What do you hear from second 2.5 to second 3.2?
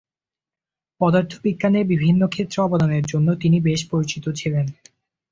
অবদানের